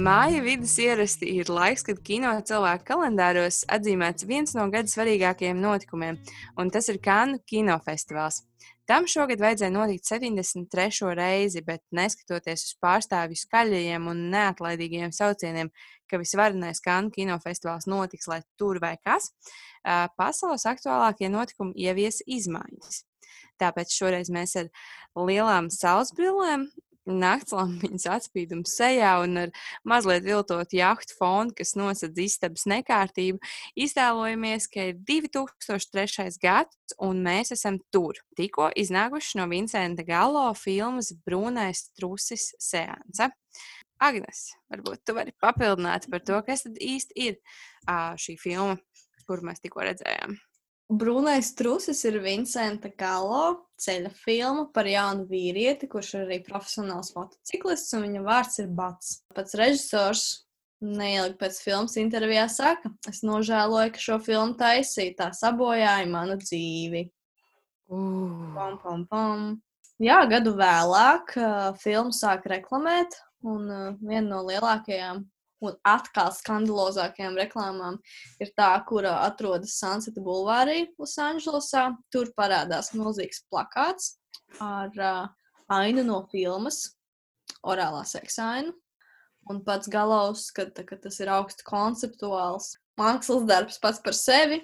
[0.00, 6.16] Māja vidus ierasti ir laiks, kad kino cilvēku kalendāros atzīmēts viens no gada svarīgākajiem notikumiem,
[6.56, 8.40] un tas ir Kanu kinofestivāls.
[8.88, 11.12] Tam šogad vajadzēja notikt 73.
[11.18, 15.70] reizi, bet neskatoties uz pārstāvju skaļajiem un neatlaidīgajiem saucieniem,
[16.08, 19.34] ka visvarenais Kanu kinofestivāls notiks, lai tur vai kas,
[20.16, 23.02] pasaules aktuālākie notikumi ievies izmaiņas.
[23.60, 24.72] Tāpēc šoreiz mēs ar
[25.28, 26.70] lielām saules brillēm
[27.18, 29.52] naktslampiņas atspīdumu sejā un ar
[29.88, 33.40] mazliet viltotu jahtu fonu, kas nosedz istabas nekārtību,
[33.86, 36.28] iztēlojamies, ka ir 2003.
[36.42, 38.18] gads un mēs esam tur.
[38.38, 43.30] Tikko iznākuši no Vincenta Galo filmas Brūnais trusis seansa.
[44.00, 47.40] Agnes, varbūt tu vari papildināt par to, kas tad īsti ir
[48.20, 48.78] šī filma,
[49.28, 50.38] kur mēs tikko redzējām.
[50.90, 57.94] Brūnais trusis ir Vincenta Galo ceļa filma par jaunu vīrieti, kurš ir arī profesionāls motociklists,
[57.94, 59.20] un viņa vārds ir Bats.
[59.36, 60.24] Pats režisors
[60.82, 67.06] neilgi pēc filmas intervijā saka, es nožēloju, ka šo filmu taisīju, tā sabojāja manu dzīvi.
[67.90, 68.50] Uh.
[68.56, 69.48] Pom, pom, pom.
[70.00, 73.14] Jā, gadu vēlāk uh, filmu sāk reklamēt,
[73.46, 75.22] un uh, viena no lielākajām
[75.64, 77.98] un atkal skandalozākajām reklāmām
[78.40, 81.90] ir tā, kura atrodas Sunseta Bulvārī, Losandželosā.
[82.12, 84.14] Tur parādās milzīgs plakāts
[84.60, 85.26] ar uh,
[85.70, 86.96] ainu no filmas,
[87.62, 88.74] orālā seksa ainu.
[89.50, 94.60] Un pats Galovs skata, ka tas ir augstu konceptuāls mākslas darbs pats par sevi,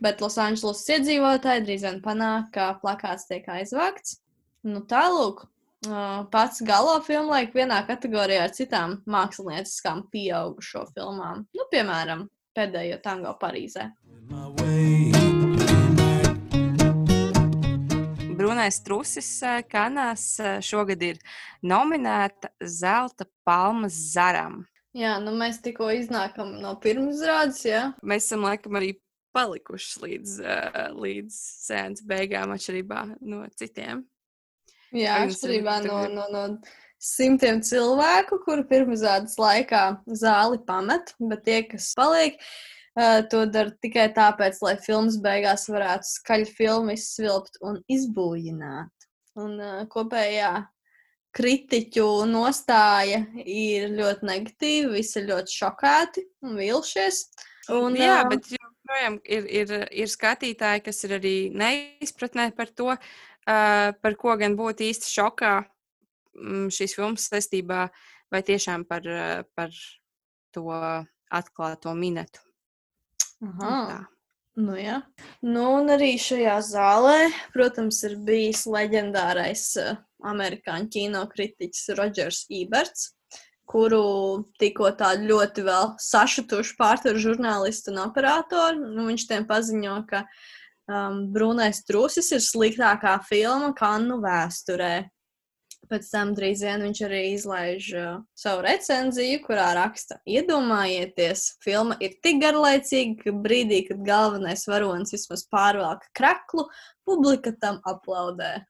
[0.00, 4.20] bet Losandželosas iedzīvotāji drīz vien panāk, ka plakāts tiek aizvākts.
[4.64, 5.46] Nu, tālūk,
[6.32, 11.46] pats galo filmu laika vienā kategorijā ar citām mākslinieckām pieaugušo filmām.
[11.56, 13.88] Nu, piemēram, pēdējo tango Parīzē.
[18.40, 19.28] Brunais trusis
[19.68, 20.24] kanās
[20.64, 21.20] šogad ir
[21.62, 24.66] nominēta Zelta palmas zaram.
[24.96, 27.82] Jā, nu mēs tikko iznākam no pirmsrādes, jā.
[28.02, 28.94] Mēs esam laikam arī
[29.36, 30.38] palikuši līdz,
[30.98, 31.36] līdz
[31.68, 34.02] sēnes beigām atšķirībā no citiem.
[34.96, 36.44] Jā, atšķirībā no, no, no
[37.00, 39.84] simtiem cilvēku, kuru pirmizrādes laikā
[40.20, 42.36] zāli pamet, bet tie, kas paliek,
[42.98, 49.08] uh, to dara tikai tāpēc, lai filmas beigās varētu skaļi filmu izsvilpt un izbūjināt.
[49.40, 50.52] Un uh, kopējā
[51.36, 57.22] kritiķu nostāja ir ļoti negatīva, visi ir ļoti šokēti un vilšies.
[57.70, 62.96] Un, Jā, uh, bet joprojām ir, ir, ir skatītāji, kas ir arī neizpratnē par to,
[64.02, 65.54] par ko gan būtu īsti šokā
[66.36, 67.88] mm, šīs filmas saistībā,
[68.30, 69.06] vai tiešām par,
[69.58, 69.74] par
[70.54, 70.70] to
[71.30, 72.42] atklāto minētu.
[73.46, 74.06] Aha.
[74.60, 74.98] Nu, jā.
[75.46, 79.94] nu, un arī šajā zālē, protams, ir bijis leģendārais uh,
[80.26, 83.12] amerikāņu kino kritiķis Rodžers Iberts,
[83.70, 84.02] kuru
[84.60, 88.90] tikko tā ļoti vēl sašutuši pārtver žurnālistu un operatoru.
[88.90, 90.42] Nu, viņš tiem paziņo, ka uh,
[90.90, 95.08] um, Brūnais trusis ir sliktākā filma Kannu vēsturē.
[95.90, 102.14] Pēc tam drīz vien viņš arī izlaiž uh, savu recenziju, kurā raksta: Iedomājieties, filma ir
[102.22, 106.68] tik garlaicīga, ka brīdī, kad galvenais varonis vismaz pārvelk kraklu,
[107.08, 108.60] publika tam aplaudē.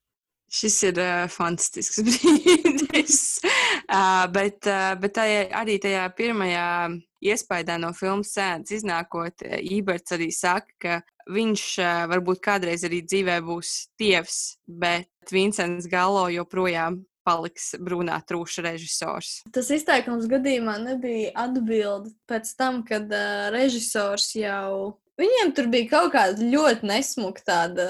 [0.51, 3.21] Šis ir uh, fantastisks brīdis.
[3.45, 6.71] uh, bet uh, bet tajā, arī tajā pirmajā
[7.25, 10.99] iespējā no filmas sēdes iznākot, Iberts arī saka, ka
[11.31, 18.65] viņš uh, varbūt kādreiz arī dzīvē būs tievs, bet Vincents Galo joprojām paliks brūnā trūša
[18.65, 19.41] režisors.
[19.53, 26.13] Tas izteikums gadījumā nebija atbilde pēc tam, kad uh, režisors jau Viņiem tur bija kaut
[26.15, 27.87] kāda ļoti nesmuka tāda,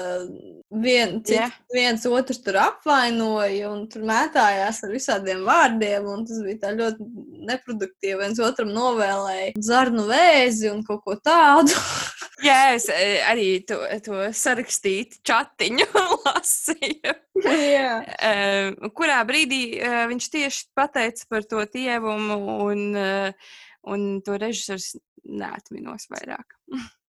[0.83, 1.53] vien, cits, yeah.
[1.71, 7.07] viens otru tur apvainoja un tur mētājās ar visādiem vārdiem, un tas bija tā ļoti
[7.47, 8.17] neproduktīvi.
[8.19, 11.77] viens otram novēlēja zarnu vēzi un kaut ko tādu.
[12.45, 15.87] Jā, es e, arī to, to sarakstītu chatiņu
[16.25, 17.13] lasīju.
[17.41, 23.53] Uh, kurā brīdī uh, viņš tieši pateica par to tievumu, un, uh,
[23.93, 24.95] un to režisors
[25.25, 26.57] neatminos vairāk.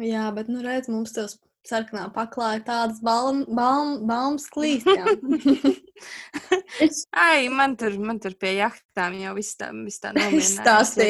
[0.00, 1.36] Jā, bet, nu, redz, mums tas
[1.68, 4.88] sarkanā paklāja tādas baumas balm, balm klīst.
[6.84, 7.04] es...
[7.26, 10.64] Ai, man tur, man tur pie jahtām jau viss tā, viss tā nomierināja.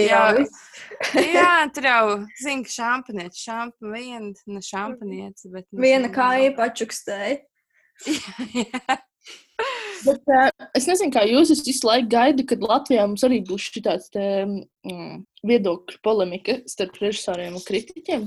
[0.08, 1.22] jau.
[1.22, 2.02] jā, tur jau,
[2.42, 5.68] zinu, ka šampanietis, šampa, viena, ne šampanietis, bet.
[5.70, 7.40] Nu, viena kāja pačukstēja.
[8.58, 9.00] jā.
[10.02, 13.68] Bet, uh, es nezinu, kā jūs esat visu laiku gaidījis, kad Latvijā mums arī būs
[13.70, 18.26] šī tāds mm, viedokļu polemika starp režisoriem un kritiķiem.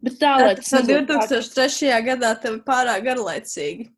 [0.00, 1.90] Bet tā, lai tas no 2003.
[2.06, 3.90] gadā tev pārāk garlaicīgi.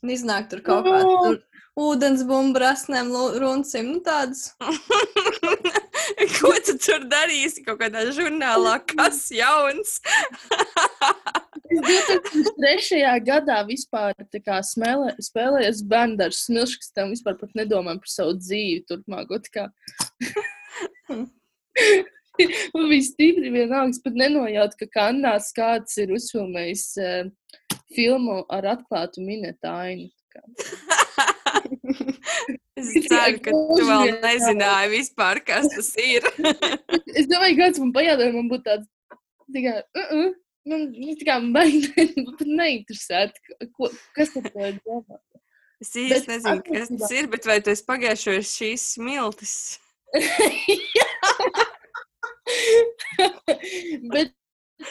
[0.00, 0.94] Iznāk tur kaut no.
[0.94, 1.16] kāda.
[1.24, 1.34] Tur
[1.80, 3.10] ūdens bumbu rasnēm,
[3.40, 4.40] runcim, nu tādas.
[6.40, 7.64] Ko tu tur darīsi?
[7.66, 9.90] Kaut kādā žurnālā, kas jauns?
[11.70, 13.02] Es 2003.
[13.26, 18.80] gadā vispār kā smēlē, spēlējos bērnu ar smilškas, tam vispār pat nedomāju par savu dzīvi
[18.88, 19.34] turpmāko.
[22.74, 27.30] Man bija stipri vienalga, pat nenojautu, ka Kanās kāds ir uzfilmējis uh,
[27.94, 29.24] filmu ar atklātu
[30.30, 30.44] kā.
[32.80, 36.24] Es ceru, ka tu vēl nezināji vispār, kas tas ir.
[37.18, 38.88] Es domāju, ka kāds man pajautāja, man būtu tāds,
[39.52, 40.30] tā kā, uh -uh.
[40.68, 40.82] Man,
[41.16, 41.52] tā kā man
[43.76, 44.80] ko, kas to ir.
[45.80, 49.54] Es īsti nezinu, kas tas ir, bet vai tu esi pagājušos šīs smiltis?
[54.12, 54.34] Bet,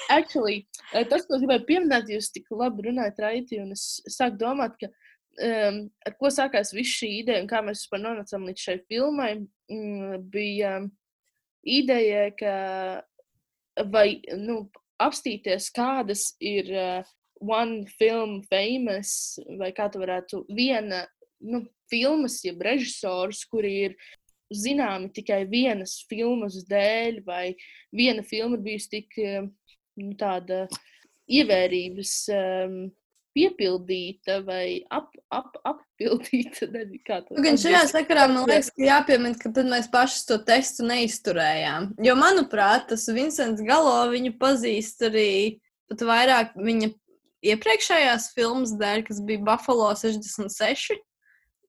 [0.10, 4.78] actually, eh, tas, ko gribēju pieminēt, jūs tik labi runājat, Raiti, un es sāku domāt,
[4.82, 8.78] ka um, ar ko sākās viss šī ideja un kā mēs vispār nonācām līdz šai
[8.90, 9.32] filmai,
[9.72, 10.76] mm, bija
[11.68, 12.56] ideja, ka
[13.94, 14.62] vai, nu,
[15.00, 21.06] apstīties, kādas ir uh, one film famous, vai kā tu varētu, viena,
[21.40, 23.96] nu, filmas, jeb režisors, kuri ir
[24.54, 27.54] zināmi tikai vienas filmas dēļ, vai
[27.96, 29.44] viena filma ir bijusi tik eh,
[30.00, 30.66] nu, tāda
[31.30, 32.80] ievērības um,
[33.38, 36.68] piepildīta vai ap, ap, appildīta.
[36.74, 40.88] nezinu, Nu, Gan šajā sakarā man liekas, ka jāpiemina, ka tad mēs paši to tekstu
[40.90, 41.92] neizturējām.
[42.06, 45.30] Jo, manuprāt, tas Vincents Galo viņu pazīst arī
[45.90, 46.92] pat vairāk viņa
[47.54, 51.00] iepriekšējās filmas dēļ, kas bija Buffalo 66.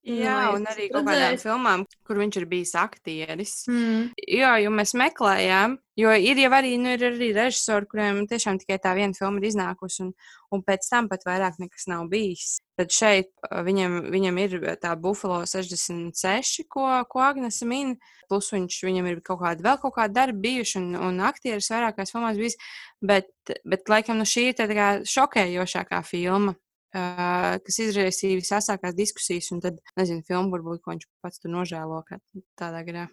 [0.00, 3.52] Jā, vai un arī kaut kādām filmām, kur viņš ir bijis aktieris.
[3.68, 4.06] Mm.
[4.32, 8.78] Jā, jo mēs meklējām, jo ir jau arī, nu, ir arī režisori, kuriem tiešām tikai
[8.80, 10.14] tā viena filma ir iznākusi, un,
[10.56, 12.56] un pēc tam pat vairāk nekas nav bijis.
[12.80, 13.28] Tad šeit
[13.68, 17.92] viņam, viņam ir tā Buffalo 66, ko, ko Agnese min,
[18.32, 22.16] plus viņš, viņam ir kaut kādi vēl kaut kādi darbi bijuši, un, un aktieris vairākās
[22.16, 22.56] filmās bijis,
[23.04, 23.28] bet,
[23.68, 26.56] bet laikam, nu, šī ir tā kā šokējošākā filma.
[26.90, 32.00] Uh, kas izraisīja visākās diskusijas, un tad, nezinu, filmu varbūt, ko viņš pats tur nožēlo,
[32.08, 32.18] kā
[32.58, 33.04] tādā garā.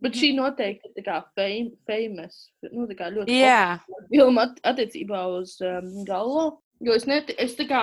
[0.00, 5.22] Bet šī noteikti ir tā fame, famous, nu, tā kā ļoti populāra filma at, attiecībā
[5.38, 6.48] uz um, Galo.
[6.84, 7.82] Jo es, net, es tā kā,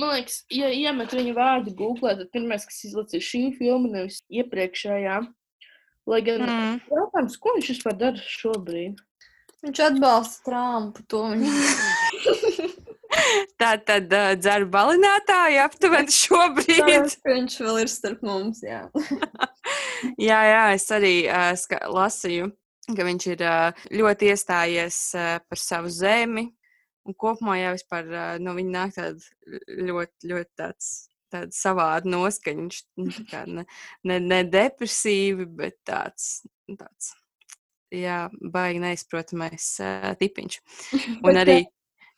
[0.00, 4.22] man liekas, ja iemet viņa vārdu Google, tad pirmais, kas izlaiž, ir šī filma, nevis
[4.32, 5.20] iepriekšējā.
[6.08, 6.80] Lai gan mm.
[6.88, 9.00] jautājums, ko viņš vispār dara šobrīd?
[9.60, 11.04] Viņš atbalsta Trumpu.
[11.12, 12.69] To viņš
[13.60, 17.10] tā tad uh, dzeru balinātāju aptuveni šobrīd.
[17.20, 18.62] Ka viņš vēl ir starp mums.
[18.66, 18.86] Jā.
[20.30, 21.52] jā, jā, es arī uh,
[21.96, 22.50] lasīju,
[22.94, 26.48] ka viņš ir uh, ļoti iestājies uh, par savu zemi.
[27.08, 30.90] Un kopumā jau vispār uh, no viņa nāk tāda ļoti, ļoti tāds.
[31.30, 32.58] Tāda savāda noskaņa.
[32.58, 33.62] Viņš nu, tā ne,
[34.10, 37.12] ne, ne depresīvi, bet tāds, nu, tāds
[37.94, 38.24] jā,
[38.54, 40.58] baigi neizprotamais uh, tipiņš.
[41.26, 41.60] Un arī,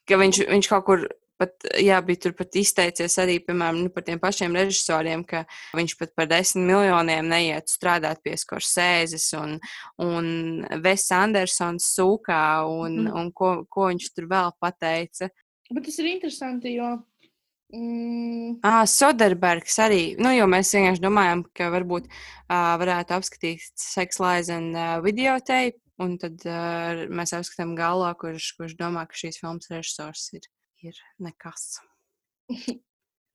[0.09, 1.05] ka viņš, viņš kaut kur
[1.43, 5.45] pat, jā, bija tur pat izteicies arī, piemēram, nu, par tiem pašiem režisoriem, ka
[5.75, 9.57] viņš pat par desmit miljoniem neiet strādāt pie Skorsēzes un,
[9.99, 10.29] un
[10.85, 13.17] Ves Andersons sūkā un, Mhm.
[13.19, 15.31] un ko, ko viņš tur vēl pateica.
[15.73, 16.99] Bet tas ir interesanti, jo.
[17.73, 24.21] Mm, Ah, Soderbergs arī, nu, jo mēs vienkārši domājam, ka varbūt uh, varētu apskatīt Sex
[24.21, 29.41] Lies un uh, videoteipu, un tad uh, mēs apskatām galo, kurš, kurš domā, ka šīs
[29.43, 30.49] filmas režisors ir,
[30.82, 31.79] ir nekas.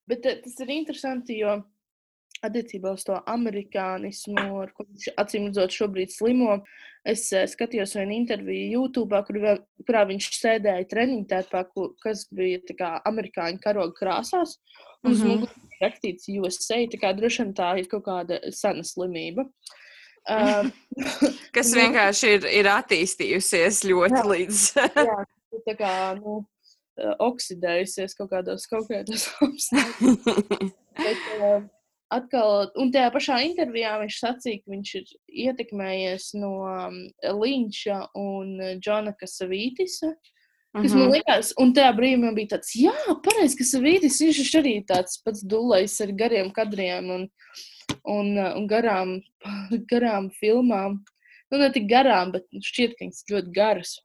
[0.10, 1.58] bet eh, tas ir interesanti, jo
[2.46, 6.60] attiecībā uz to amerikānismu, ar ko viņš acīm redzot šobrīd slimo,
[7.08, 12.28] es eh, skatījos vienu interviju YouTube, kur, vēl- kurā viņš sēdēja treniņu tērpā, ku- kas
[12.30, 14.58] bija kā amerikāņu karoga krāsās.
[15.06, 15.28] Uz Mhm.
[15.30, 19.48] muguras bija rakstīts USA, tā kā droši vien tā ir kaut kāda sena slimība.
[20.28, 20.72] Um,
[21.56, 21.80] Kas Nu.
[21.82, 24.28] vienkārši ir, ir attīstījusies ļoti Jā.
[24.34, 24.62] līdz.
[25.08, 25.18] jā,
[25.70, 26.42] tā kā nu,
[27.00, 30.76] eh, oksidējusies kaut kādos konkrētos apstākļos.
[30.98, 31.62] Uh,
[32.14, 35.12] atkal, un tajā pašā intervijā viņš sacīja, ka viņš ir
[35.48, 36.98] ietekmējies no um,
[37.44, 40.12] Līņša un uh, Džona Kasavītisa.
[40.76, 41.14] Kas man Mhm.
[41.16, 42.94] liekas, un tajā brīdī man bija tāds, jā,
[43.24, 47.30] pareizi, ka Savītis viņš ir arī tāds pats dulais ar gariem kadriem un,
[48.06, 49.22] un, uh, un garām,
[49.92, 51.00] garām filmām.
[51.50, 53.96] Nu, ne tik garām, bet šķiet, ka viņas ļoti garas.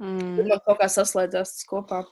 [0.00, 0.36] Mm.
[0.36, 2.04] Tur man kaut kā saslēdzās tas kopā.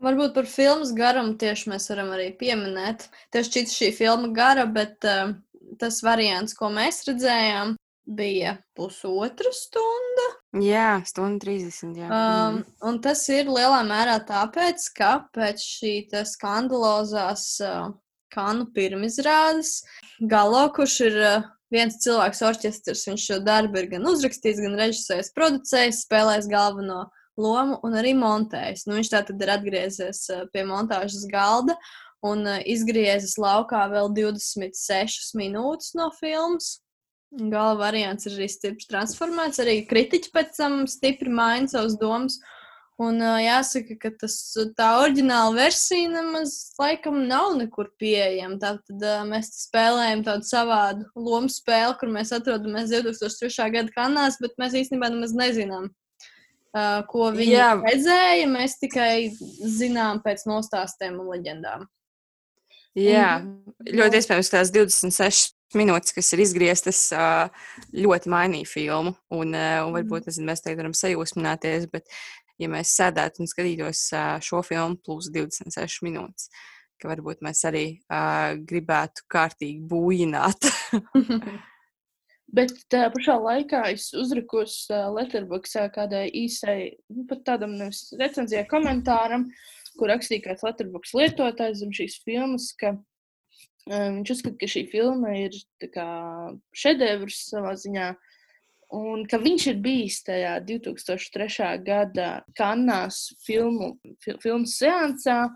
[0.00, 3.08] Varbūt par filmas garumu tieši mēs varam arī pieminēt.
[3.34, 5.34] Tieši šķiet šī filma gara, bet uh,
[5.78, 7.74] tas variants, ko mēs redzējām,
[8.06, 10.39] bija pusotra stunda.
[10.58, 11.92] Jā, stunda 30.
[11.94, 12.08] Jā.
[12.10, 17.92] Um, un tas ir lielā mērā tāpēc, ka pēc šī te skandalozās uh,
[18.34, 19.84] Kanu pirmizrādes.
[20.18, 25.32] Galo, kurš ir uh, viens cilvēks orķestrs, viņš šo darbu ir gan uzrakstījis, gan režisējis,
[25.38, 27.04] producējis, spēlējis galveno
[27.38, 28.88] lomu un arī montējis.
[28.90, 31.78] Nu, viņš tātad ir atgriezies uh, pie montāžas galda
[32.26, 36.80] un uh, izgriezis laukā vēl 26 minūtes no filmas.
[37.30, 42.40] Gala variants ir arī stipri transformēts, arī kritiķi pēc tam stipri maina savas domas.
[43.00, 44.34] Un uh, jāsaka, ka tas,
[44.76, 48.58] tā oriģināla versija nemaz laikam nav nekur pieejama.
[48.60, 53.70] Tātad uh, mēs spēlējam tādu savādu lomu spēli, kur mēs atrodamies 2003.
[53.78, 55.86] gada kanālās, bet mēs īstenībā nemaz nezinām,
[56.74, 57.70] uh, ko viņi Jā.
[57.86, 58.50] redzēja.
[58.52, 59.14] Mēs tikai
[59.78, 61.88] zinām pēc nostāstiem un leģendām.
[62.98, 67.06] Jā, un, ļoti iespējams, ka tās 26 minūtes, kas ir izgrieztas,
[67.94, 69.14] ļoti mainīja filmu.
[69.34, 72.10] Un, un varbūt nezinu, mēs tagad varam sajūsmināties, bet,
[72.60, 74.04] ja mēs sēdētu un skatītos
[74.46, 76.50] šo filmu plus 26 minūtes,
[77.00, 77.84] ka varbūt mēs arī
[78.68, 80.70] gribētu kārtīgi būjināt.
[82.50, 89.46] Bet tā pašā laikā es uzrakos Letterboxā kādai īsai, nu, pat tādam nevis recenzijai komentāram,
[89.98, 92.96] kur rakstīja kāds Letterbox lietotājs zem šīs filmas, ka
[93.88, 95.56] Viņš uzskata, ka šī filma ir
[96.76, 98.10] šedevrs savā ziņā,
[98.96, 101.70] un ka viņš ir bijis tajā 2003.
[101.86, 103.94] gada Kanās filmu,
[104.24, 105.46] fil, filmu seansā.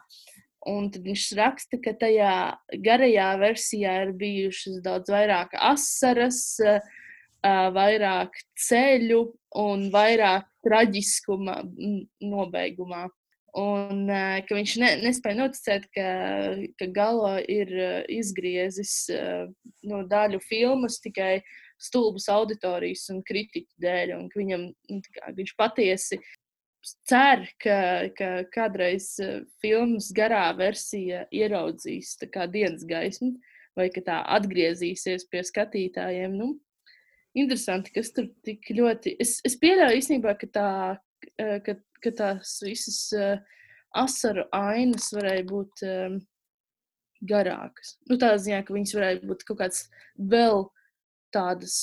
[0.64, 6.56] Un tad viņš raksta, ka tajā garajā versijā ir bijušas daudz vairāk asaras,
[7.44, 9.20] vairāk ceļu
[9.60, 11.58] un vairāk traģiskuma
[12.24, 13.04] nobeigumā.
[13.54, 16.06] Un ka viņš ne, nespēja noticēt, ka,
[16.80, 17.70] ka Galo ir
[18.10, 18.94] izgriezis
[19.86, 21.36] no daļu filmas tikai
[21.78, 24.14] stulbas auditorijas un kritiķu dēļ.
[24.16, 26.18] Un viņam, nu, kā, viņš patiesi
[27.08, 27.78] cer, ka,
[28.18, 29.14] ka kādreiz
[29.62, 32.16] filmas garā versija ieraudzīs
[32.52, 33.36] dienas gaismu,
[33.78, 36.34] vai ka tā atgriezīsies pie skatītājiem.
[36.36, 36.56] Nu,
[37.38, 39.16] interesanti, kas tur tik ļoti.
[39.22, 40.70] Es, es pieļauju īstenībā, ka tā
[41.64, 43.36] ka, ka tās visas uh,
[43.94, 46.18] asaru ainas varēja būt um,
[47.24, 47.94] garākas.
[48.10, 49.84] Nu, tā ziņā, ka viņas varēja būt kaut kādas
[50.18, 50.66] vēl
[51.34, 51.76] tādas,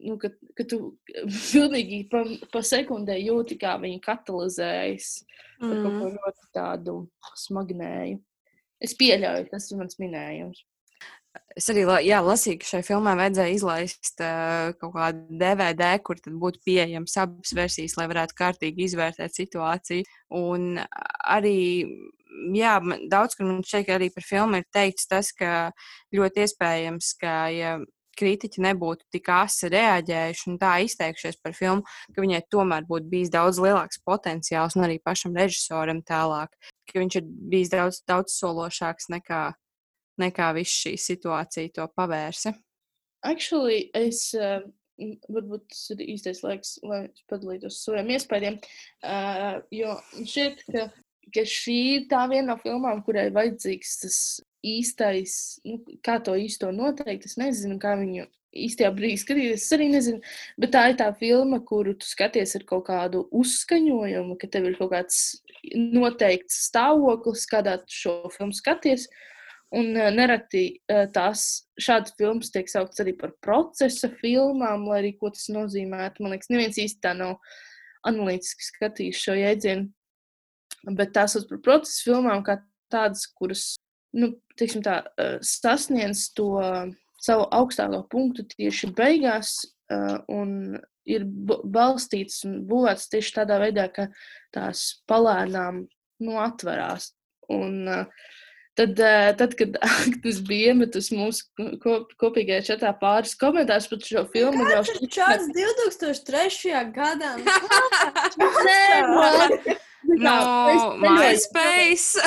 [0.00, 0.80] nu, ka, ka tu
[1.52, 5.12] pilnīgi pa, pa sekundē jūti, kā viņi katalizējas
[5.60, 5.70] mm.
[5.70, 6.98] kaut ko ļoti tādu
[7.44, 8.20] smagnēju.
[8.80, 10.64] Es pieļauju, tas ir mans minējums.
[11.58, 16.62] Es arī jā, lasīju, ka šai filmai vajadzēja izlaist uh, kaut kādu DVD, kur būtu
[16.66, 20.06] pieejams abas versijas, lai varētu kārtīgi izvērtēt situāciju.
[20.40, 21.58] Un arī
[22.56, 22.74] jā,
[23.10, 25.70] daudz, kur man ka arī par filmu ir teikts tas, ka
[26.14, 27.78] ļoti iespējams, ka ja
[28.20, 33.32] kritiķi nebūtu tik asi reaģējuši un tā izteikšies par filmu, ka viņai tomēr būtu bijis
[33.32, 36.52] daudz lielāks potenciāls un arī pašam režisoram tālāk,
[36.90, 39.44] ka viņš ir bijis daudz, daudz sološāks nekā
[40.20, 42.54] nekā viss šī situācija to pavērsa?
[43.26, 44.62] Actually, es uh,
[45.28, 48.58] varbūt tas ir īstais laiks, lai es padalītos ar saviem iespējām.
[49.04, 50.86] Uh, jo šķiet, ka,
[51.34, 54.18] ka šī ir tā viena no filmām, kurai vajadzīgs tas
[54.66, 55.34] īstais,
[55.68, 57.28] nu, kā to īsto noteikt.
[57.28, 59.64] Es nezinu, kā viņu īstajā brīdī skatīties.
[59.64, 60.22] Es arī nezinu,
[60.60, 64.78] bet tā ir tā filma, kuru tu skaties ar kaut kādu uzskaņojumu, ka tev ir
[64.80, 65.20] kaut kāds
[65.76, 69.06] noteikts stāvoklis, kādā tu šo filmu skaties.
[69.06, 69.29] Uh,
[69.78, 71.44] Un uh, nereti uh, tās
[71.78, 76.24] šādas filmas tiek sauktas arī par procesa filmām, lai arī ko tas nozīmētu.
[76.24, 77.36] Man liekas, neviens īsti tā nav
[78.08, 79.90] analītiski skatījis šo jēdzienu.
[80.96, 82.58] Bet tās ir par procesa filmām, kā
[82.90, 83.64] tādas, kuras
[84.16, 86.50] nu, tā, uh, sasniedz to
[87.20, 89.60] savu augstāko punktu tieši beigās.
[90.30, 90.78] Un
[91.10, 94.06] ir balstīts un būvēts tieši tādā veidā, ka
[94.54, 95.82] tās palēnām
[96.22, 97.10] nu, atverās.
[97.50, 98.30] Un, uh,
[98.78, 99.74] Tad, eh, tad, kad
[100.22, 101.48] tas bija iemetis mūsu
[101.82, 106.84] kop, kopīgajā čatā pāris komentārus par šo filmu, jau šķiet, ka tas ir 2003.
[106.94, 107.34] gadā.
[108.38, 108.84] Nē,
[110.24, 110.38] no,
[111.02, 112.22] MySpace.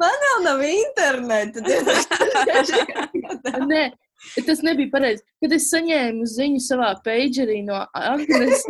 [0.00, 1.62] Man vēl nav interneta.
[3.68, 3.84] Nē,
[4.44, 5.24] tas nebija pareizi.
[5.44, 8.64] Kad es saņēmu ziņu savā pagerī no Agnes.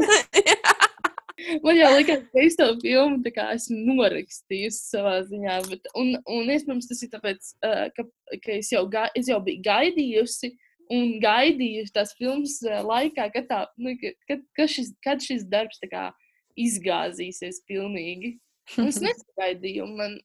[1.64, 5.59] Man jau likās, ka es to filmu esmu norakstījusi savā ziņā.
[5.69, 8.07] Bet, un, un iespējams, tas ir tāpēc, uh, ka,
[8.45, 10.52] ka es, jau ga, es jau biju gaidījusi
[10.95, 15.81] un gaidījusi tās filmas uh, laikā, kad, tā, nu, kad, kad, šis, kad šis darbs
[15.90, 16.11] kā,
[16.59, 18.37] izgāzīsies pilnīgi.
[18.76, 20.17] Un es nesagaidīju, un, man,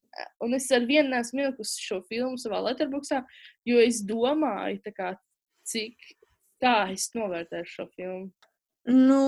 [0.44, 3.22] un es ar vienu nesmu ielikusi šo filmu savā letterboxā,
[3.70, 5.14] jo es domāju, kā,
[5.70, 5.96] cik
[6.64, 8.32] tā es novērtēšu šo filmu.
[8.90, 9.20] Nu,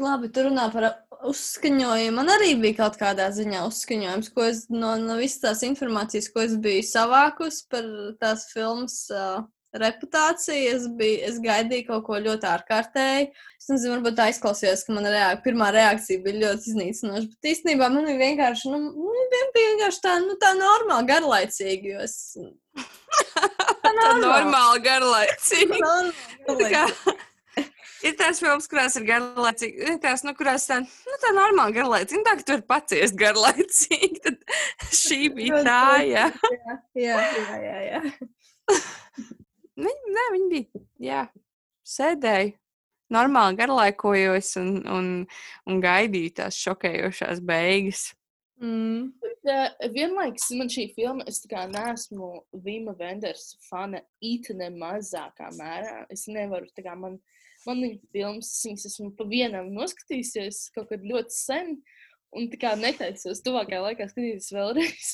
[0.00, 0.86] labi, tur runā par
[1.28, 2.16] uzskaņojumu.
[2.16, 6.44] Man arī bija kaut kādā ziņā uzskaņojums, ko es no, no visas tās informācijas, ko
[6.46, 7.88] es biju savākusi par
[8.22, 9.42] tās filmas uh,
[9.76, 10.70] reputāciju.
[10.76, 13.26] Es, biju, es gaidīju kaut ko ļoti ārkārtēju.
[13.60, 17.28] Es nezinu, varbūt tā izklausījās, ka mana reak pirmā reakcija bija ļoti iznīcinoša.
[17.34, 21.98] Bet īstenībā man bija vienkārši, nu, nu bija vienkārši tā, nu, tā normāli garlaicīgi.
[22.06, 22.16] Es...
[23.92, 25.76] Tā normāli garlaicīgi.
[25.82, 27.30] Normāli garlaicīgi.
[28.06, 32.18] Ir tās filmas, kurās ir garlaicīgi, ir tās, nu, kurās tā, nu, tā normāli garlaicīgi.
[32.18, 34.40] Nu, tā, ka tu vari paciest garlaicīgi, tad
[35.02, 36.24] šī bija tā, jā.
[36.98, 38.02] jā, jā, jā, jā.
[39.82, 41.20] Viņa, nē, viņa bija, jā,
[41.88, 42.50] sēdēja,
[43.12, 45.06] normāli garlaikojos un, un,
[45.68, 48.10] un gaidīju tās šokējošās beigas.
[48.62, 49.10] Mm.
[49.22, 56.02] Bet, uh, vienlaikus man šī filma, es kā neesmu Vima Venders fana īstenībā mazākā mērā.
[56.12, 57.18] Es nevaru, tā kā man,
[57.68, 61.76] man viņa filmas, viņas esmu pa vienam noskatījusies kaut kad ļoti sen,
[62.36, 65.12] un tā kā netaicos tuvākajā laikā skatīties vēlreiz.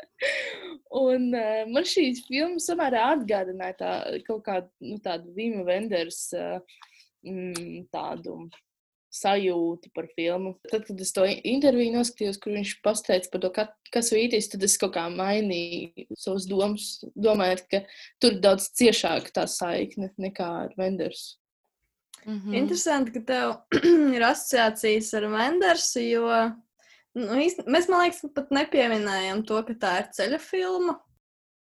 [1.04, 3.92] un uh, man šī filma samērā atgādināja tā,
[4.28, 6.58] kaut kādu nu, tādu Vima Venders uh,
[7.26, 8.48] mm, tādu
[9.10, 10.54] sajūtu par filmu.
[10.70, 14.64] Tad, kad es to interviju noskatījos, kur viņš pateica par to, ka, kas vītīs, tad
[14.66, 17.82] es kaut kā mainīju savus domas, domājot, ka
[18.22, 21.40] tur ir daudz ciešāka tā saikne nekā ar Vendersu.
[22.26, 22.54] Mm -hmm.
[22.54, 23.54] Interesanti, ka tev
[24.16, 26.26] ir asociācijas ar Vendersu, jo
[27.14, 30.98] nu, īsti, mēs, man liekas, pat nepieminējam to, ka tā ir ceļa filma.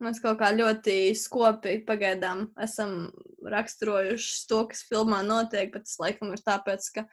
[0.02, 3.12] Mēs kaut kā ļoti skopīgi pagaidām esam
[3.46, 7.04] raksturojuši to, kas filmā notiek, bet tas laikam ir tāpēc, ka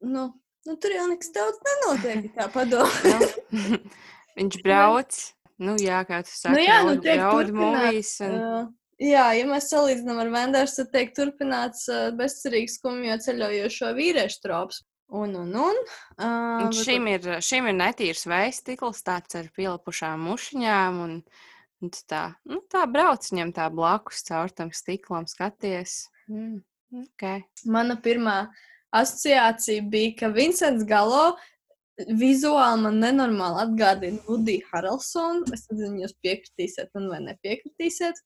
[0.00, 0.32] nu,
[0.66, 2.30] nu, tur jau nekas daudz nenotiek.
[2.36, 3.18] Tā padomā.
[4.38, 5.20] viņš brauc,
[5.60, 8.40] nu jā, kā tu saki, Nu jā, nu, brauc, movies un...
[8.40, 8.64] Uh,
[9.04, 14.82] jā, ja mēs salīdzinām ar Vendors, tad tiek turpināts uh, bezcerīgs skumjo ceļojošo vīriešu trops.
[15.14, 15.80] Un, un, un.
[16.16, 21.00] Uh, Un šim ir, šim ir netīrs veistikls, tāds ar pielipušām mušiņām.
[21.04, 21.16] Un,
[21.84, 26.06] un tā, nu, tā brauc viņam tā blakus caur tam stiklam, skaties.
[26.32, 26.62] Mm,
[27.04, 27.44] okay.
[27.68, 28.38] Mana pirmā
[28.94, 31.34] asociācija bija, ka Vincents Galo
[32.10, 35.44] vizuāli man nenormāli atgādina Woody Harrelsonu.
[35.54, 38.18] Es nezinu, jūs piekritīsiet man vai nepiekritīsiet.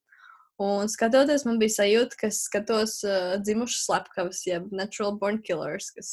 [0.58, 6.08] Un skatoties, man bija sajūta, ka skatos uh, dzimušas slepkavas, jeb Natural Born Killers, kas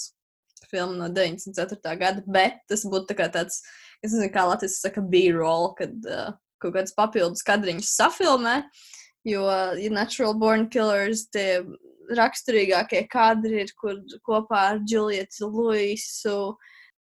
[0.70, 1.96] filma no 94.
[1.98, 3.64] gada, bet tas būtu tā kā tāds,
[4.04, 8.60] es nezinu, kā Latvijas saka, B-roll, kad uh, kaut kāds papildus kadriņus safilmē,
[9.26, 11.64] jo ja Natural Born Killers tie
[12.14, 16.54] raksturīgākie kadri ir, kur kopā ar Julietu Luisu,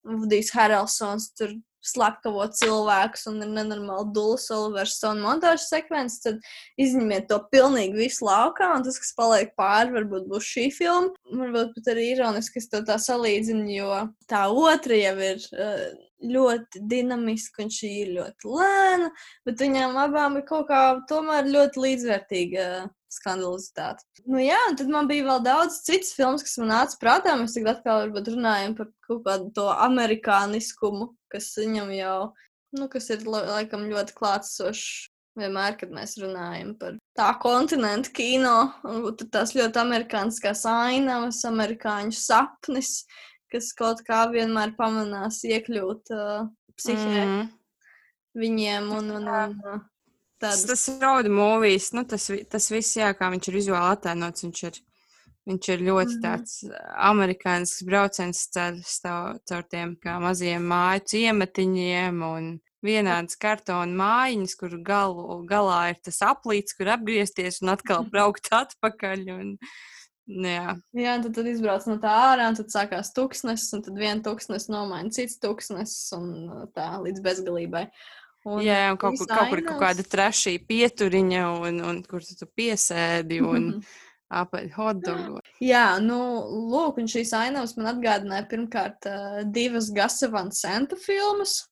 [0.04, 1.52] Vudijs Harrelsons tur
[1.84, 6.40] slepkavo cilvēkus un ir nenormāli dūlis Oliversona montāžas sekvences, tad
[6.80, 11.12] izņemiet to pilnīgi visu laukā, un tas, kas paliek pāri, varbūt būs šī filma.
[11.44, 15.86] Varbūt pat arī ironiski, ka es to tā salīdzinu, jo tā otra jau ir uh,
[16.24, 19.10] ļoti dinamiska, un šī ir ļoti lēna,
[19.46, 22.68] bet viņām abām ir kaut kā tomēr ļoti līdzvērtīga
[23.14, 24.04] skandalizitāte.
[24.26, 27.34] Nu, jā, un tad man bija vēl daudz citas filmas, kas man nāca prātā.
[27.38, 32.18] Mēs tagad atkal runājam par kaut kādu to amerikāniskumu, kas viņam jau,
[32.78, 35.10] nu, kas ir laikam ļoti klātsošs.
[35.34, 42.14] Vienmēr, kad mēs runājam par tā kontinentu kino, un tur tās ļoti amerikāniskās ainavas, amerikāņu
[42.14, 43.00] sapnis,
[43.50, 46.46] kas kaut kā vienmēr pamanās iekļūt uh,
[46.78, 47.50] psihē mm.
[48.44, 48.86] viņiem.
[48.94, 49.82] Un, un, un, uh,
[50.44, 54.62] Tas, tas road movies, nu, tas, tas viss, jā, kā viņš ir vizuāli attēlots, viņš
[54.68, 54.82] ir,
[55.48, 56.22] viņš ir ļoti Mhm.
[56.24, 56.52] tāds
[57.10, 62.54] amerikānisks brauciens caur, caur tiem maziem māju ciematiņiem un
[62.84, 69.24] vienādas kartona mājiņas, kur galu, galā ir tas aplīts, kur apgriezties un atkal braukt atpakaļ.
[69.38, 69.54] Un,
[70.28, 73.96] nu jā, Jā, tad, tad izbrauc no tā ārā, un tad sākās tūkstnesis, un tad
[74.00, 77.86] viena tūkstnesis nomaina cits tūkstnesis, un uh, tā līdz bezgalībai.
[78.44, 82.34] Un, jā, un kaut, kur, kaut kur kaut kāda trešā pieturiņa, un, un kur tu,
[82.36, 83.70] tu piesēdi un
[84.34, 85.40] apaļ hotdogu.
[85.64, 86.18] Jā, nu,
[86.72, 91.62] lūk, un šīs ainavas man atgādināja pirmkārt uh, divas Gasa Van Santa filmas,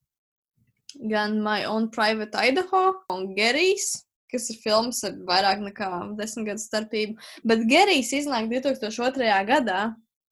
[0.97, 6.65] gan My Own Private Idaho un Gerijs, kas ir filmas ar vairāk nekā desmit gadu
[6.65, 7.19] starpību.
[7.45, 9.29] Bet Gerijs iznāk 2002.
[9.49, 9.83] gadā,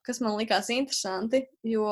[0.06, 1.88] kas man likās interesanti, jo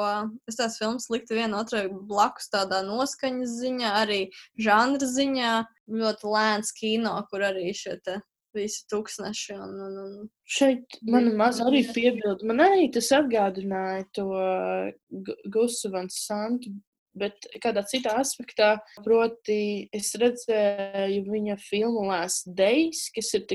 [0.48, 4.22] es tās filmas liktu vienu otrai blakus tādā noskaņas ziņā, arī
[4.60, 5.52] žanra ziņā,
[5.98, 7.98] ļoti lēns kino, kur arī šie
[8.56, 12.46] visi tūkstneši un, un, un Šeit man maz arī piebilda.
[12.48, 14.28] Man arī tas atgādināja to
[15.26, 16.72] Gu- Gusu Van Santu,
[17.18, 23.46] bet kādā citā aspektā, proti, es redzēju viņa filmu Last Days, kas ir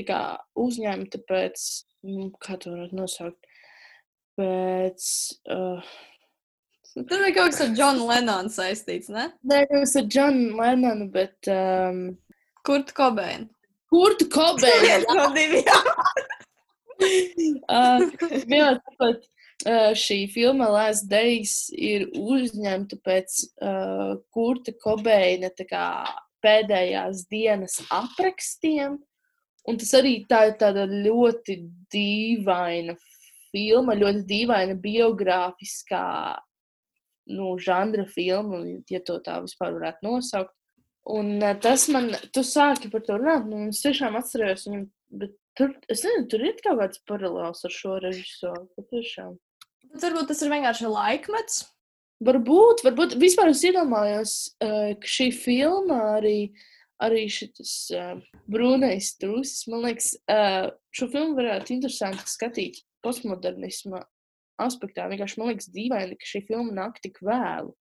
[0.54, 1.66] uzņemta pēc,
[2.10, 3.53] nu, kā to varētu nosaukt,
[4.38, 5.06] pēc.
[5.50, 5.94] Uh,
[6.94, 9.28] Tur bija kaut kas ar Džonu Lenonu saistīts, ne?
[9.42, 12.04] Nē, nevis ar Džonu Lennonu, bet um,
[12.64, 13.48] Kur tu kobeini?
[13.94, 15.04] Kurtu Kobeinu.
[15.14, 15.64] No diviem.
[17.68, 18.00] uh,
[18.48, 19.26] vienmēr sakot,
[19.68, 25.86] uh, šī filma Last Days ir uzņemta pēc uh, Kurta Kobeina kā
[26.44, 28.96] pēdējās dienas aprakstiem.
[29.68, 31.58] Un tas arī tā ir tāda ļoti
[31.92, 32.96] dīvaina
[33.54, 36.04] filma, ļoti dīvaina biogrāfiskā
[37.26, 40.52] nu, žanra filma, ja to tā vispār varētu nosaukt.
[41.14, 44.86] Un uh, tas man, tu sāki par to runāt, un es tiešām atceros viņu,
[45.20, 49.34] bet tur, es nezinu, tur ir kaut kāds paralēls ar šo režisoru, patiešām.
[49.92, 51.60] Bet varbūt tas ir vienkārši laikmets.
[52.24, 54.32] Varbūt, varbūt vispār es iedomājos,
[54.64, 56.38] uh, ka šī filma arī,
[57.04, 58.16] arī šis uh,
[58.48, 60.14] brūnais trūcis, man liekas,
[60.94, 64.02] šo filmu varētu interesanti skatīt postmodernisma
[64.60, 65.06] aspektā.
[65.10, 67.74] Vienkārši man liekas dīvaini, ka šī filma nāk tik vēlu.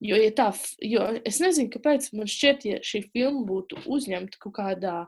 [0.00, 0.48] Jo, ja tā,
[0.80, 5.00] jo es nezinu, kāpēc man šķiet, ja šī filma būtu uzņemta kaut kādā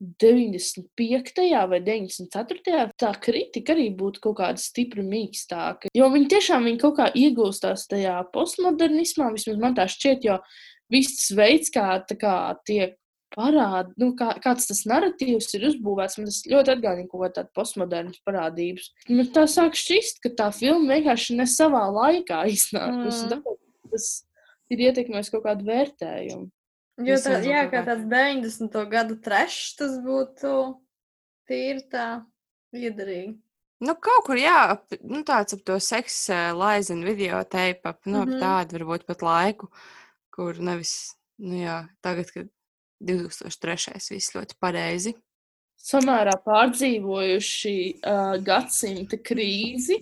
[0.00, 1.40] 95.
[1.70, 2.84] vai 94.
[3.00, 5.88] tā kritika arī būtu kaut kāda stipri mīkstāka.
[5.96, 10.38] Jo viņi tiešām viņi kaut kā iegūstās tajā postmodernismā, vismaz man tā šķiet, jo
[10.92, 11.88] viss veids, kā,
[12.20, 12.36] kā
[12.68, 12.94] tiek
[13.34, 18.20] parāda, nu, kā, kāds tas narratīvs ir uzbūvēts, man tas ļoti atgādina kaut kādu postmodernas
[18.26, 18.90] parādības.
[19.10, 23.26] Man tā sāk šķist, ka tā filma vienkārši ne savā laikā iznākusi.
[23.30, 23.56] Mm.
[23.92, 24.10] Tas
[24.72, 26.50] ir ietekmējis kaut kādu vērtējumu.
[27.06, 28.78] Jo tā, nezinu, jā, kā tāds 90.
[28.92, 30.52] gadu trešs, tas būtu
[31.48, 32.06] tīri tā
[32.72, 33.36] liederīgi.
[33.84, 38.22] Nu, kaut kur, jā, ap, nu, tāds ap to seksu, laizinu video teipu, ap, nu,
[38.22, 38.30] mm.
[38.30, 38.40] -hmm.
[38.40, 39.68] tādu varbūt pat laiku,
[40.32, 42.48] kur nevis, nu, jā, tagad, kad
[43.04, 43.96] 2003.
[44.12, 45.14] viss ļoti pareizi.
[45.86, 50.00] Samērā pārdzīvojuši uh, gadsimta krīzi.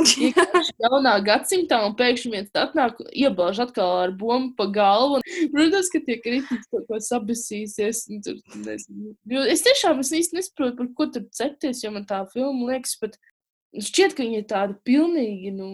[0.80, 5.20] Jaunā gadsimtā, un pēkšņi viens atnāk, iebāž atkal ar bumbu pa galvu.
[5.52, 8.06] Protams, ka tie kritiķi kaut ko sabasīsies.
[8.08, 9.14] un Tur, nezinu.
[9.44, 13.20] Es tiešām es īsti nesaprotu, par ko tur cepties, jo man tā filma liekas, bet
[13.76, 15.70] šķiet, ka viņa ir tāda pilnīgi nu,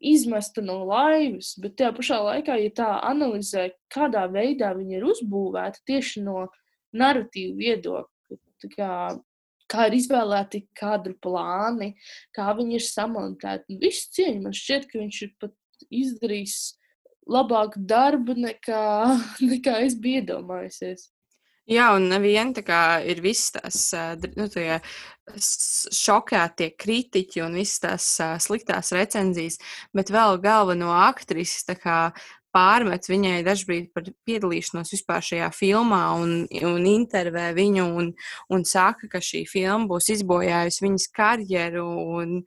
[0.00, 1.54] izmesta no laivas.
[1.60, 6.46] Bet tajā pašā laikā, ja tā analizē, kādā veidā viņa ir uzbūvēta tieši no
[6.96, 8.38] narratīva viedokļa,
[8.74, 8.92] kā,
[9.70, 11.94] kā ir izvēlēti kadru plāni,
[12.36, 13.78] kā viņi ir samontēti.
[13.82, 15.54] Visu cieņu man šķiet, ka viņš ir pat
[15.94, 16.58] izdarījis
[17.28, 18.82] labāku darbu nekā,
[19.52, 21.10] nekā es biju iedomājusies.
[21.68, 23.82] Jā, un neviena tā kā ir visas tās
[24.38, 24.78] nu, tie
[25.28, 29.58] šokētie kritiķi un visas tās sliktās recenzijas,
[29.92, 31.98] bet vēl galveno aktrises tā kā
[32.56, 38.12] pārmet viņai dažbrīd par piedalīšanos vispār šajā filmā un, un intervē viņu un,
[38.54, 41.84] un saka, ka šī filma būs izbojājusi viņas karjeru
[42.18, 42.38] un,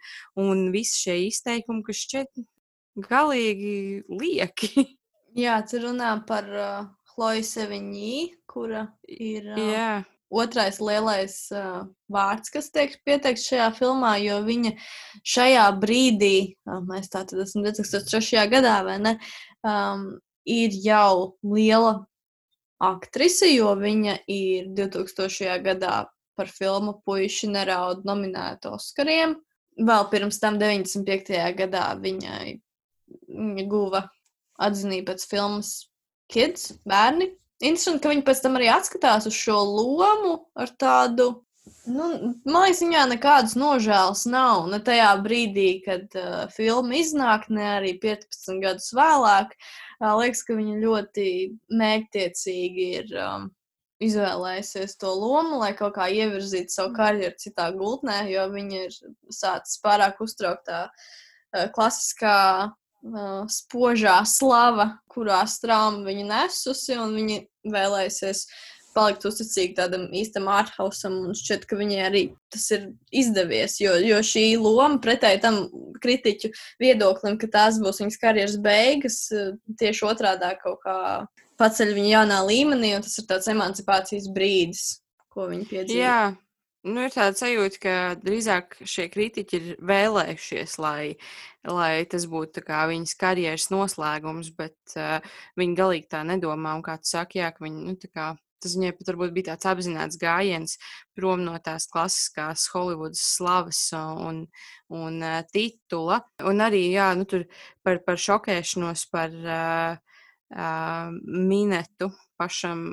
[0.42, 2.44] un visi šie izteikumi, kas šķiet
[3.06, 3.76] galīgi
[4.10, 4.88] lieki.
[5.44, 8.16] Jā, tur runā par uh, Chloe Seviņī,
[8.50, 9.92] kura ir uh, Jā,
[10.32, 14.74] otrais lielais uh, vārds, kas tiek pieteikts šajā filmā, jo viņa
[15.34, 16.36] šajā brīdī,
[16.68, 18.46] uh, mēs tātad esam 2003.
[18.52, 19.18] gadā, vai ne,
[19.68, 20.08] um,
[20.48, 22.00] ir jau liela
[22.82, 25.60] aktrise, jo viņa ir 2000.
[25.68, 26.06] gadā
[26.40, 29.36] par filmu Puiši neraud nominēta Oskariem.
[29.82, 31.38] Vēl pirms tam 95.
[31.58, 32.58] gadā viņai
[33.32, 34.06] viņa guva
[34.62, 35.72] atzinību pēc filmas
[36.32, 37.32] Kids, bērni.
[37.62, 41.30] Interesanti, ka viņi pēc tam arī atskatās uz šo lomu ar tādu.
[41.86, 42.08] Nu,
[42.46, 44.66] man liekas, viņā nekādas nožēlas nav.
[44.72, 49.54] Ne tajā brīdī, kad uh, filma iznāk, ne arī 15 gadus vēlāk.
[50.00, 51.28] Uh, liekas, ka viņa ļoti
[51.82, 53.50] mērķtiecīgi ir um,
[54.02, 58.98] izvēlējusies to lomu, lai kaut kā ievirzītu savu karjeru citā gultnē, jo viņa ir
[59.30, 62.38] sācis pārāk uztrauktā uh, klasiskā
[63.06, 67.42] uh, spožā slava, kurā strāma viņa nesusi, un viņa
[67.74, 68.46] vēlēsies
[68.96, 72.90] palikt uzticīgi tādam īstam ārhausam, un šķiet, ka viņai arī tas ir
[73.22, 75.62] izdevies, jo, jo šī loma pretēji tam
[76.04, 79.22] kritiķu viedoklim, ka tās būs viņas karjeras beigas,
[79.80, 80.98] tieši otrādā kaut kā
[81.62, 84.86] paceļ viņu jaunā līmenī, un tas ir tāds emancipācijas brīdis,
[85.32, 86.02] ko viņi piedzīvo.
[86.02, 86.22] Jā,
[86.88, 91.16] nu, ir tāda sajūta, ka drīzāk šie kritiķi ir vēlējušies, lai,
[91.68, 95.20] lai tas būtu viņas karjeras noslēgums, bet uh,
[95.60, 96.76] viņi galīgi tā nedomā.
[96.78, 100.20] Un kā tu saki, jā, viņi, nu, kā, tas viņai pat varbūt bija tāds apzināts
[100.22, 100.78] gājiens
[101.18, 104.46] prom no tās klasiskās Holivudas slavas un,
[104.90, 106.22] un uh, titula.
[106.46, 107.28] Un arī, jā, nu,
[107.86, 109.38] par, par šokēšanos par.
[109.42, 110.08] Uh,
[110.52, 112.12] Minetu
[112.42, 112.92] pašam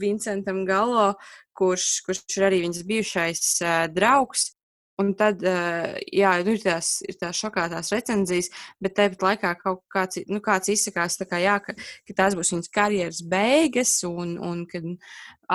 [0.00, 1.12] Vincentam Galo,
[1.56, 4.52] kurš, kurš ir arī viņas bijušais uh, draugs.
[4.98, 8.48] Un tad, uh, jā, ir tās, ir tās šokātās recenzijas,
[8.82, 11.76] bet tāpat laikā kaut kāds, nu, kāds izsakās, kā, jā, ka,
[12.08, 14.88] ka tās būs viņas karjeras beigas, un, un kad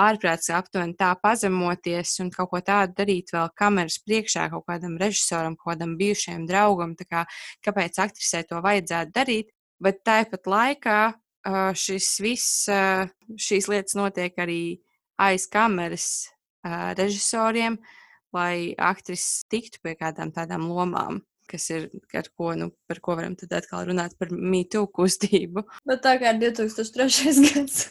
[0.00, 5.58] ārprāts aptuveni tā pazemoties un kaut ko tādu darīt vēl kameras priekšā kaut kādam režisoram,
[5.60, 7.26] kaut kādam bijušajam draugam, kā,
[7.68, 9.52] kāpēc aktrisē to vajadzētu darīt.
[9.84, 10.98] Bet tāpat laikā
[11.44, 12.64] šis viss,
[13.36, 14.80] šīs lietas notiek arī
[15.20, 16.08] aiz kameras
[16.98, 17.78] režisoriem.
[18.34, 21.20] Lai aktris tiktu pie kādām tādām lomām.
[21.46, 25.62] Kas ir, ar ko, nu, par ko varam tad atkal runāt par mītu kustību.
[25.86, 27.34] Bet tā kā ir 2003.
[27.52, 27.84] gads.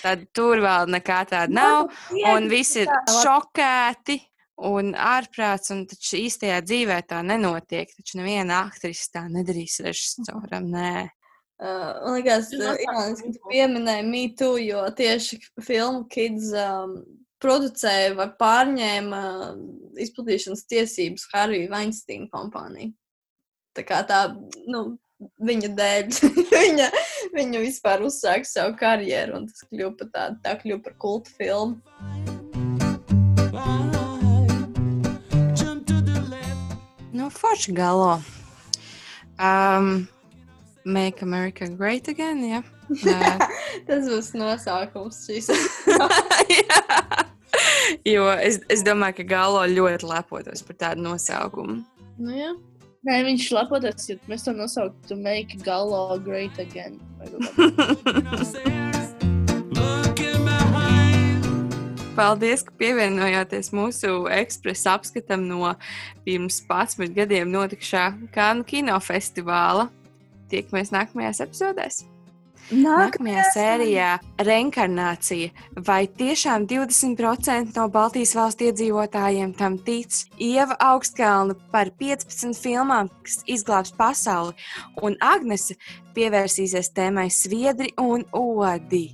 [0.00, 1.90] Tad tur vēl nekā tāda nav.
[2.30, 4.18] Un visi ir šokēti
[4.70, 7.90] un ārprāts, un taču īstajā dzīvē tā nenotiek.
[7.98, 10.70] Taču neviena aktrise tā nedarīs režisoram.
[10.70, 10.94] Nē.
[11.62, 16.96] Uh, man liekas, tas ir ironiski, ka tu pieminēji mītu, jo tieši filmu Kids um,
[17.38, 19.20] producēja vai pārņēma
[20.02, 22.90] izplatīšanas tiesības Harvija Weinsteina kompānija.
[23.74, 24.20] Tā kā tā,
[24.70, 24.96] nu,
[25.42, 26.10] viņa dēļ,
[26.56, 26.88] viņa,
[27.34, 31.78] viņa vispār uzsāka savu karjeru, un tas kļuva par tādu, tā kļuva par kultu filmu.
[37.14, 38.16] Nu, forši galo.
[39.38, 40.04] Um,
[40.84, 42.44] Make America Great Again.
[42.44, 42.62] Ja?
[43.88, 45.48] Tas būs nosaukums šīs.
[48.12, 51.80] jo es, es domāju, ka Galo ļoti lepotos par tādu nosaukumu.
[52.20, 52.52] Nu, jā.
[53.04, 57.00] Nē, viņš lepotos, ja mēs to nosauktu Make Galo Great Again.
[62.14, 65.72] Paldies, ka pievienojāties mūsu ekspresa apskatam no
[66.24, 69.88] pirms 11 gadiem notikušā Kānu kinofestivāla.
[70.52, 72.04] Tiekamies nākamajās epizodēs!
[72.72, 74.10] Nākamajā sērijā-
[74.48, 75.50] reinkarnācija.
[75.76, 80.08] Vai tiešām 20% no Baltijas valstu iedzīvotājiem tam tic?
[80.40, 84.54] Ieva Augstkalna par 15 filmām, kas izglābs pasauli,
[85.02, 85.76] un Agnese
[86.14, 89.12] pievērsīsies tēmai Sviedri un Odi.